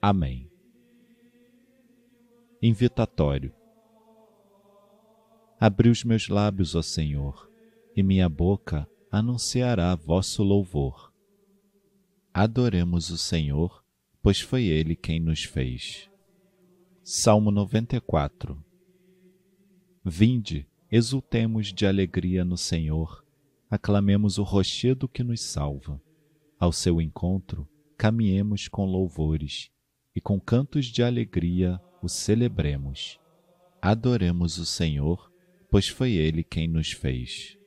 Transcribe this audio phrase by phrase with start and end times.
[0.00, 0.50] Amém.
[2.62, 3.52] Invitatório.
[5.58, 7.50] Abri os meus lábios, ó Senhor,
[7.96, 11.12] e minha boca anunciará vosso louvor.
[12.32, 13.82] Adoremos o Senhor,
[14.20, 16.10] pois foi Ele quem nos fez.
[17.02, 18.62] Salmo 94
[20.04, 23.24] Vinde, exultemos de alegria no Senhor,
[23.70, 26.00] aclamemos o rochedo que nos salva.
[26.58, 29.70] Ao seu encontro, caminhemos com louvores
[30.16, 33.20] e com cantos de alegria o celebremos.
[33.82, 35.30] Adoremos o Senhor,
[35.70, 37.58] pois foi Ele quem nos fez.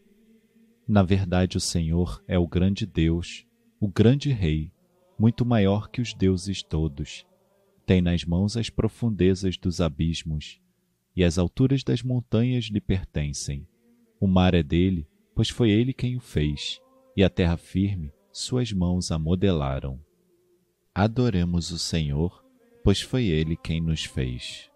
[0.88, 3.46] Na verdade, o Senhor é o grande Deus,
[3.80, 4.72] o grande Rei,
[5.20, 7.24] muito maior que os deuses todos.
[7.86, 10.60] Tem nas mãos as profundezas dos abismos,
[11.16, 13.68] e as alturas das montanhas lhe pertencem.
[14.20, 16.82] O mar é dele, pois foi ele quem o fez,
[17.16, 20.00] e a terra firme suas mãos a modelaram.
[21.02, 22.44] Adoremos o Senhor,
[22.84, 24.70] pois foi Ele quem nos fez.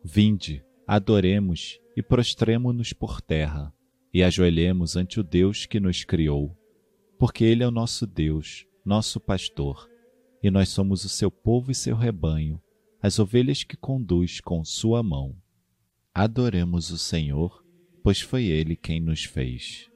[0.00, 3.74] Vinde, adoremos e prostremo-nos por terra,
[4.14, 6.56] e ajoelhemos ante o Deus que nos criou,
[7.18, 9.90] porque Ele é o nosso Deus, nosso pastor,
[10.40, 12.62] e nós somos o seu povo e seu rebanho,
[13.02, 15.34] as ovelhas que conduz com sua mão.
[16.14, 17.60] Adoremos o Senhor,
[18.04, 19.90] pois foi Ele quem nos fez.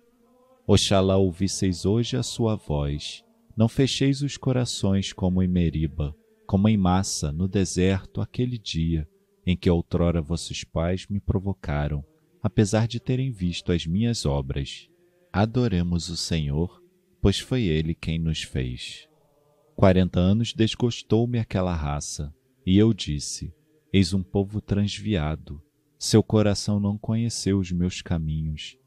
[0.66, 3.24] Oxalá ouvisseis hoje a sua voz,
[3.60, 6.16] não fecheis os corações como em Meriba,
[6.46, 9.06] como em massa no deserto aquele dia
[9.46, 12.02] em que outrora vossos pais me provocaram,
[12.42, 14.88] apesar de terem visto as minhas obras.
[15.30, 16.82] Adoremos o Senhor,
[17.20, 19.06] pois foi Ele quem nos fez.
[19.76, 22.34] Quarenta anos desgostou-me aquela raça,
[22.64, 23.52] e eu disse:
[23.92, 25.62] Eis um povo transviado,
[25.98, 28.78] seu coração não conheceu os meus caminhos,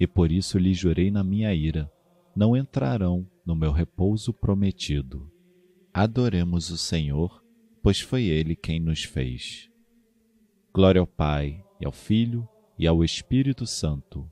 [0.00, 1.92] e por isso lhe jurei na minha ira:
[2.36, 5.32] não entrarão no meu repouso prometido.
[5.92, 7.42] Adoremos o Senhor,
[7.82, 9.70] pois foi Ele quem nos fez.
[10.72, 12.46] Glória ao Pai, e ao Filho,
[12.78, 14.30] e ao Espírito Santo,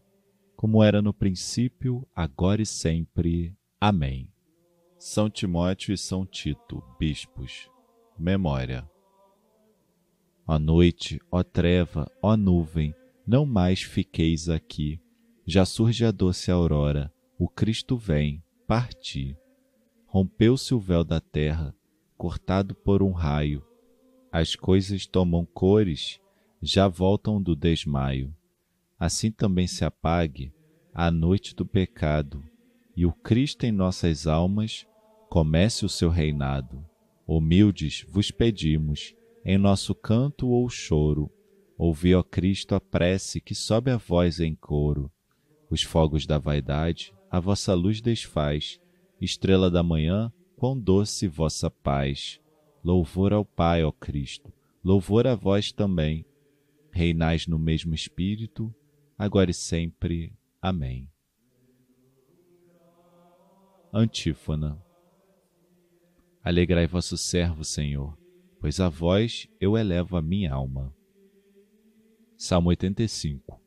[0.55, 3.57] como era no princípio, agora e sempre.
[3.81, 4.31] Amém.
[4.99, 7.69] São Timóteo e São Tito, bispos.
[8.19, 8.89] Memória.
[10.47, 12.95] Ó noite, ó treva, ó nuvem,
[13.27, 15.01] não mais fiqueis aqui.
[15.47, 19.37] Já surge a doce aurora, o Cristo vem, parti.
[20.07, 21.75] Rompeu-se o véu da terra,
[22.17, 23.65] cortado por um raio.
[24.31, 26.21] As coisas tomam cores,
[26.63, 28.33] já voltam do desmaio.
[28.99, 30.53] Assim também se apague
[30.95, 32.41] a noite do pecado,
[32.97, 34.87] e o Cristo em nossas almas
[35.29, 36.85] comece o seu reinado.
[37.27, 39.13] Humildes vos pedimos,
[39.45, 41.29] em nosso canto ou choro,
[41.77, 45.11] ouvi, ó Cristo, a prece que sobe a voz em coro.
[45.69, 48.81] Os fogos da vaidade a vossa luz desfaz,
[49.21, 52.41] estrela da manhã, quão doce vossa paz.
[52.85, 54.53] Louvor ao Pai, ó Cristo,
[54.85, 56.25] louvor a vós também.
[56.93, 58.73] Reinais no mesmo Espírito,
[59.19, 60.33] agora e sempre.
[60.63, 61.11] Amém.
[63.93, 64.81] Antífona.
[66.41, 68.17] Alegrai vosso servo, Senhor,
[68.61, 70.95] pois a vós eu elevo a minha alma.
[72.37, 73.64] Salmo 85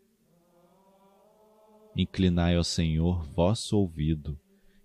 [1.98, 4.40] Inclinai ao Senhor vosso ouvido,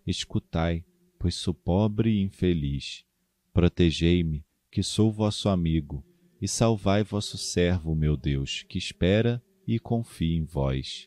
[0.07, 0.83] escutai,
[1.19, 3.05] pois sou pobre e infeliz.
[3.53, 6.03] Protegei-me, que sou vosso amigo,
[6.41, 11.07] e salvai vosso servo, meu Deus, que espera e confia em vós.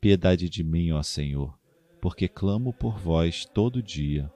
[0.00, 1.54] Piedade de mim, ó Senhor,
[2.00, 4.32] porque clamo por vós todo dia.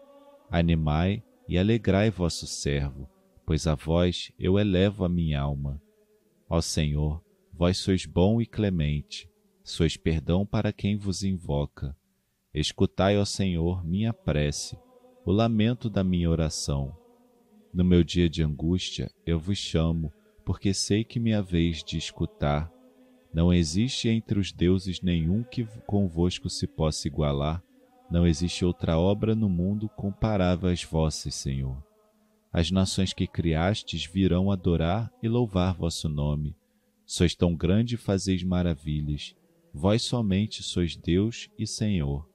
[0.51, 3.09] Animai e alegrai vosso servo,
[3.47, 5.81] pois a vós eu elevo a minha alma.
[6.47, 7.25] Ó Senhor,
[7.55, 9.31] vós sois bom e clemente,
[9.63, 11.97] sois perdão para quem vos invoca.
[12.53, 14.79] Escutai, ó Senhor, minha prece,
[15.25, 16.97] o lamento da minha oração.
[17.73, 20.13] No meu dia de angústia eu vos chamo,
[20.45, 22.71] porque sei que me haveis de escutar.
[23.33, 27.63] Não existe entre os deuses nenhum que convosco se possa igualar,
[28.11, 31.81] não existe outra obra no mundo comparável às vossas, Senhor.
[32.53, 36.57] As nações que criastes virão adorar e louvar vosso nome.
[37.07, 39.37] Sois tão grande e fazeis maravilhas.
[39.73, 42.29] Vós somente sois Deus e Senhor.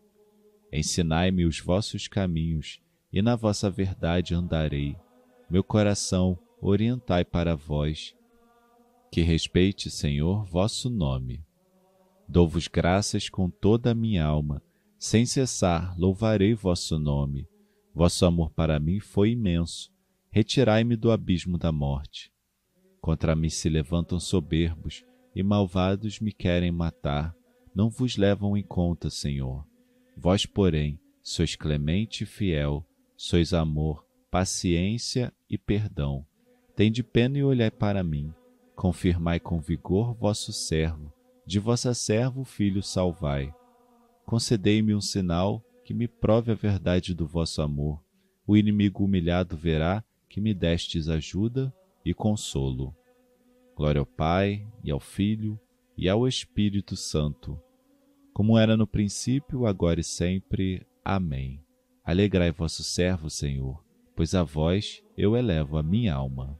[0.71, 2.79] Ensinai-me os vossos caminhos,
[3.11, 4.95] e na vossa verdade andarei.
[5.49, 8.15] meu coração orientai para vós.
[9.11, 11.45] Que respeite, Senhor, vosso nome.
[12.27, 14.61] Dou-vos graças com toda a minha alma,
[14.97, 17.47] sem cessar louvarei vosso nome.
[17.93, 19.89] Vosso amor para mim foi imenso,
[20.29, 22.31] retirai-me do abismo da morte.
[22.99, 25.05] Contra mim se levantam soberbos,
[25.35, 27.35] e malvados me querem matar,
[27.75, 29.67] não vos levam em conta, Senhor.
[30.15, 32.87] Vós, porém, sois clemente e fiel,
[33.17, 36.25] sois amor, paciência e perdão.
[36.75, 38.33] Tende pena e olhai para mim,
[38.75, 41.11] confirmai com vigor vosso servo,
[41.45, 43.53] de vossa servo filho salvai.
[44.25, 48.01] Concedei-me um sinal que me prove a verdade do vosso amor.
[48.47, 51.73] O inimigo humilhado verá que me destes ajuda
[52.03, 52.95] e consolo.
[53.75, 55.59] Glória ao Pai, e ao Filho,
[55.97, 57.61] e ao Espírito Santo,
[58.33, 60.87] como era no princípio, agora e sempre.
[61.03, 61.61] Amém.
[62.01, 63.83] Alegrai vosso servo, Senhor,
[64.15, 66.57] pois a vós eu elevo a minha alma.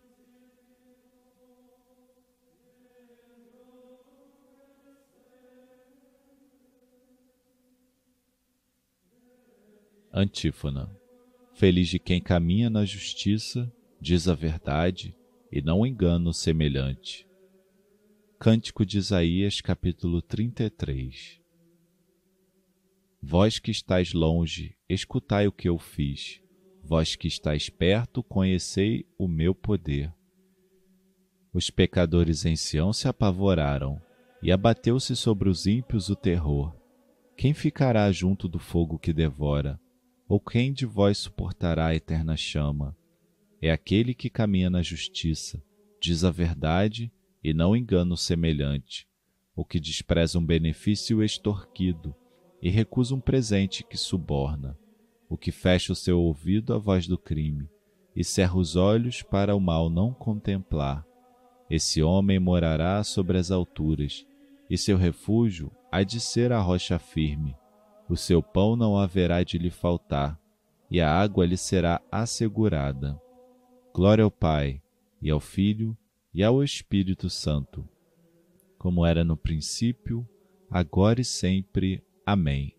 [10.14, 10.94] Antífona.
[11.54, 13.72] Feliz de quem caminha na justiça,
[14.02, 15.16] diz a verdade
[15.56, 17.26] e não engano semelhante.
[18.38, 21.40] Cântico de Isaías, capítulo 33
[23.22, 26.42] Vós que estáis longe, escutai o que eu fiz.
[26.84, 30.14] Vós que estáis perto, conhecei o meu poder.
[31.54, 34.02] Os pecadores em Sião se apavoraram,
[34.44, 36.76] e abateu-se sobre os ímpios o terror.
[37.38, 39.80] Quem ficará junto do fogo que devora?
[40.28, 42.94] Ou quem de vós suportará a eterna chama?
[43.68, 45.60] É aquele que caminha na justiça,
[46.00, 47.12] diz a verdade
[47.44, 49.08] e não engano semelhante,
[49.56, 52.14] o que despreza um benefício extorquido
[52.62, 54.78] e recusa um presente que suborna,
[55.28, 57.68] o que fecha o seu ouvido à voz do crime
[58.16, 61.04] e cerra os olhos para o mal não contemplar.
[61.68, 64.28] Esse homem morará sobre as alturas,
[64.70, 67.56] e seu refúgio há de ser a rocha firme.
[68.08, 70.40] O seu pão não haverá de lhe faltar,
[70.90, 73.20] e a água lhe será assegurada.
[73.96, 74.82] Glória ao Pai,
[75.22, 75.98] e ao Filho,
[76.34, 77.88] e ao Espírito Santo,
[78.78, 80.28] como era no princípio,
[80.70, 82.04] agora e sempre.
[82.26, 82.76] Amém.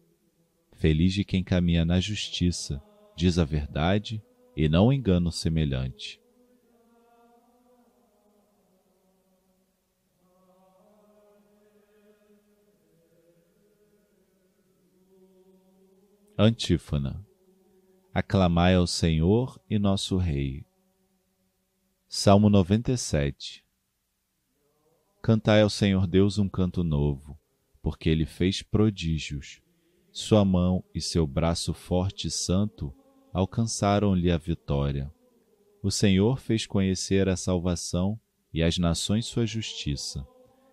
[0.75, 2.83] Feliz de quem caminha na justiça,
[3.17, 4.23] diz a verdade
[4.55, 6.21] e não engano semelhante.
[16.37, 17.27] Antífona.
[18.13, 20.67] Aclamai ao Senhor e nosso Rei
[22.19, 23.63] Salmo 97
[25.23, 27.39] Cantai ao Senhor Deus um canto novo,
[27.83, 29.61] porque ele fez prodígios.
[30.11, 32.91] Sua mão e seu braço forte e santo
[33.35, 35.13] alcançaram-lhe a vitória.
[35.83, 38.19] O Senhor fez conhecer a salvação
[38.51, 40.27] e as nações sua justiça.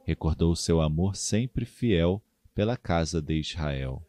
[0.05, 2.23] Recordou seu amor sempre fiel
[2.55, 4.01] pela casa de Israel.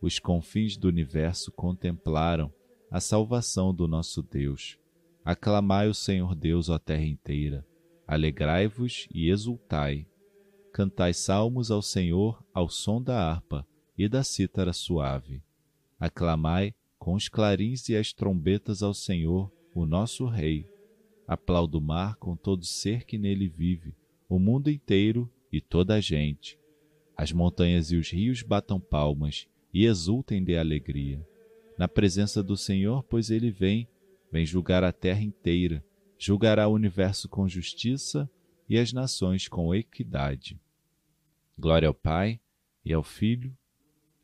[0.00, 2.54] Os confins do universo contemplaram
[2.88, 4.78] a salvação do nosso Deus
[5.24, 7.66] Aclamai o Senhor Deus, ó terra inteira.
[8.06, 10.06] Alegrai-vos e exultai.
[10.72, 15.42] Cantai salmos ao Senhor ao som da harpa e da cítara suave.
[15.98, 20.66] Aclamai com os clarins e as trombetas ao Senhor, o nosso Rei.
[21.26, 23.94] Aplauda o mar com todo ser que nele vive,
[24.28, 26.58] o mundo inteiro e toda a gente.
[27.16, 31.24] As montanhas e os rios batam palmas e exultem de alegria.
[31.78, 33.88] Na presença do Senhor, pois ele vem,
[34.30, 35.84] vem julgar a terra inteira,
[36.18, 38.30] julgará o universo com justiça
[38.68, 40.60] e as nações com equidade.
[41.58, 42.40] Glória ao Pai,
[42.84, 43.56] e ao Filho,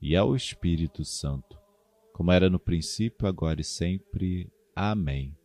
[0.01, 1.59] e ao Espírito Santo,
[2.13, 4.51] como era no princípio, agora e sempre.
[4.75, 5.37] Amém.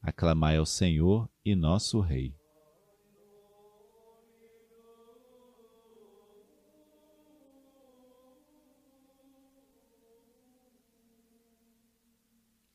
[0.00, 2.34] Aclamai ao Senhor e nosso Rei.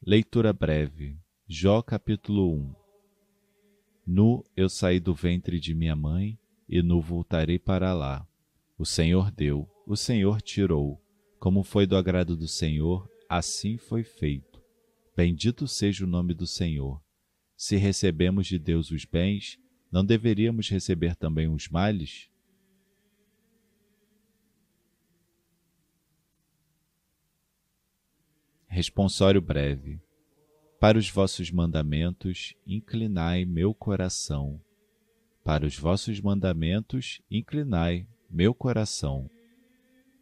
[0.06, 1.20] Leitura breve
[1.52, 2.76] Jó capítulo 1
[4.06, 6.38] Nu eu saí do ventre de minha mãe,
[6.70, 8.24] e nu voltarei para lá.
[8.78, 11.02] O Senhor deu, o Senhor tirou.
[11.40, 14.62] Como foi do agrado do Senhor, assim foi feito.
[15.18, 17.02] Bendito seja o nome do Senhor.
[17.58, 19.58] Se recebemos de Deus os bens,
[19.92, 22.30] não deveríamos receber também os males?
[28.68, 30.00] Responsório breve.
[30.80, 34.62] Para os vossos mandamentos, inclinai meu coração.
[35.44, 39.30] Para os vossos mandamentos, inclinai meu coração.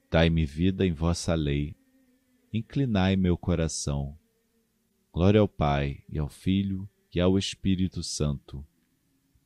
[0.09, 1.75] Dai-me vida em vossa lei.
[2.51, 4.17] Inclinai meu coração.
[5.13, 8.65] Glória ao Pai, e ao Filho, e ao Espírito Santo.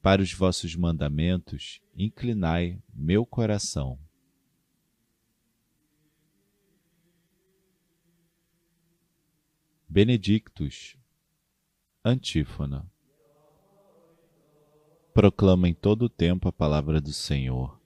[0.02, 4.00] Para os vossos mandamentos, inclinai meu coração.
[9.90, 10.96] Benedictus,
[12.04, 12.92] Antífona.
[15.14, 17.80] Proclama em todo o tempo a palavra do Senhor.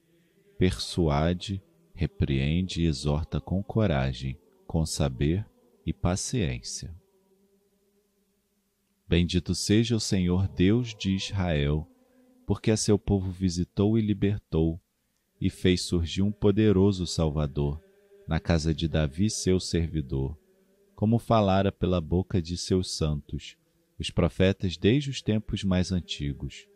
[0.57, 1.61] Persuade,
[1.93, 5.45] repreende e exorta com coragem, com saber
[5.85, 6.95] e paciência.
[9.05, 11.85] Bendito seja o Senhor Deus de Israel,
[12.47, 14.79] porque a seu povo visitou e libertou,
[15.41, 17.83] e fez surgir um poderoso Salvador,
[18.25, 20.39] na casa de Davi, seu servidor,
[20.95, 23.57] como falara pela boca de seus santos,
[23.99, 26.67] os profetas desde os tempos mais antigos,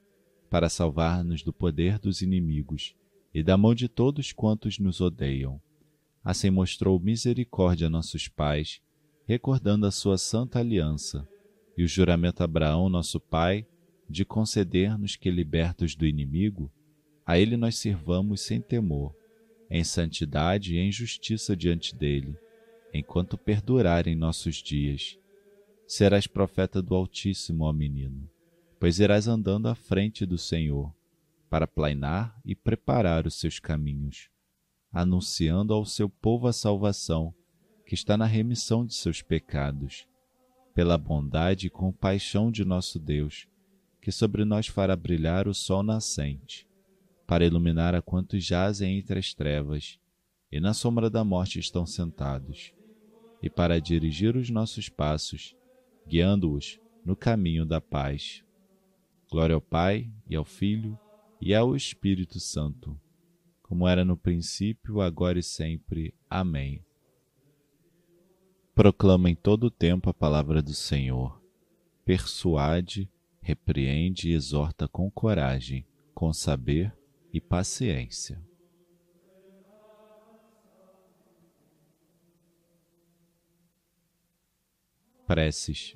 [0.49, 2.95] para salvar-nos do poder dos inimigos
[3.33, 5.61] e da mão de todos quantos nos odeiam.
[6.23, 8.81] Assim mostrou misericórdia a nossos pais,
[9.25, 11.27] recordando a sua santa aliança
[11.77, 13.65] e o juramento a Abraão, nosso pai,
[14.09, 16.71] de conceder-nos que, libertos do inimigo,
[17.25, 19.15] a ele nós sirvamos sem temor,
[19.69, 22.35] em santidade e em justiça diante dele,
[22.91, 25.17] enquanto perdurarem nossos dias.
[25.91, 28.29] Serás profeta do Altíssimo, ó menino,
[28.79, 30.93] pois irás andando à frente do Senhor,
[31.49, 34.29] para plainar e preparar os seus caminhos,
[34.93, 37.33] anunciando ao seu povo a salvação,
[37.87, 40.07] que está na remissão de seus pecados
[40.75, 43.47] pela bondade e compaixão de nosso Deus,
[43.99, 46.67] que sobre nós fará brilhar o sol nascente,
[47.25, 49.99] para iluminar a quantos jazem entre as trevas
[50.51, 52.75] e na sombra da morte estão sentados,
[53.41, 55.55] e para dirigir os nossos passos,
[56.09, 58.43] guiando-os no caminho da paz.
[59.31, 60.97] Glória ao Pai e ao Filho
[61.39, 62.99] e ao Espírito Santo,
[63.61, 66.13] como era no princípio, agora e sempre.
[66.29, 66.83] Amém
[68.79, 71.43] proclama em todo o tempo a palavra do Senhor.
[72.05, 73.11] Persuade,
[73.41, 76.95] repreende e exorta com coragem, com saber
[77.33, 78.41] e paciência.
[85.29, 85.95] Preces.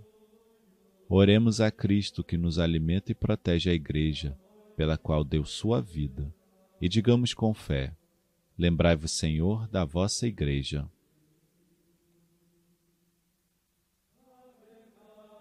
[1.09, 4.37] Oremos a Cristo que nos alimenta e protege a Igreja,
[4.77, 6.31] pela qual deu sua vida,
[6.79, 7.97] e digamos com fé:
[8.55, 10.87] Lembrai-vos, Senhor, da vossa Igreja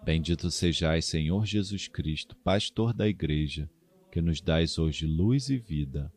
[0.03, 3.69] Bendito sejais, Senhor Jesus Cristo, pastor da Igreja,
[4.11, 6.11] que nos dais hoje luz e vida.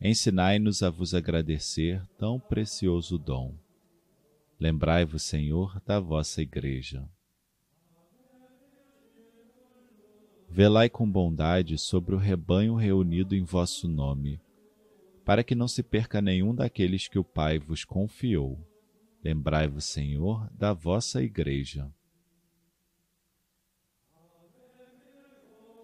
[0.00, 3.54] Ensinai-nos a vos agradecer tão precioso dom.
[4.62, 7.04] Lembrai-vos, Senhor, da vossa Igreja.
[10.48, 14.40] Velai com bondade sobre o rebanho reunido em vosso nome,
[15.24, 18.56] para que não se perca nenhum daqueles que o Pai vos confiou.
[19.24, 21.92] Lembrai-vos, Senhor, da vossa Igreja.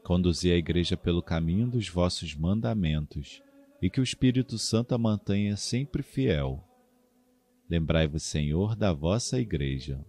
[0.05, 3.43] Conduzi a Igreja pelo caminho dos vossos mandamentos,
[3.83, 6.68] e que o Espírito Santo a mantenha sempre fiel.
[7.69, 10.05] Lembrai-vos, Senhor, da vossa Igreja.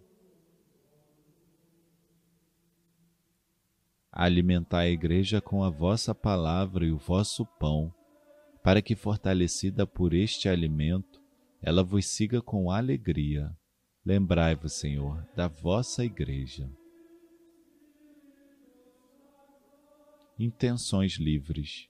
[4.11, 7.93] Alimentai a Igreja com a vossa palavra e o vosso pão,
[8.63, 11.21] para que, fortalecida por este alimento,
[11.61, 13.55] ela vos siga com alegria.
[14.05, 16.69] Lembrai-vos, Senhor, da vossa Igreja.
[20.39, 21.89] intenções livres.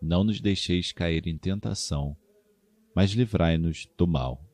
[0.00, 2.16] Não nos deixeis cair em tentação,
[2.94, 4.44] mas livrai-nos do mal.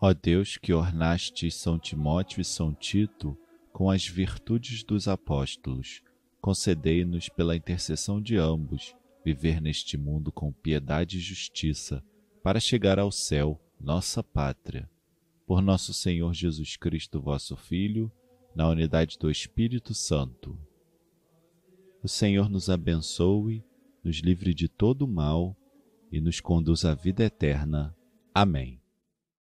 [0.00, 3.36] Ó Deus, que ornaste São Timóteo e São Tito
[3.72, 6.02] com as virtudes dos apóstolos,
[6.40, 12.02] concedei-nos pela intercessão de ambos viver neste mundo com piedade e justiça
[12.42, 14.88] para chegar ao céu, nossa pátria.
[15.46, 18.10] Por nosso Senhor Jesus Cristo, vosso Filho,
[18.54, 20.58] na unidade do Espírito Santo.
[22.02, 23.64] O Senhor nos abençoe,
[24.04, 25.56] nos livre de todo mal
[26.12, 27.94] e nos conduz à vida eterna.
[28.34, 28.80] Amém.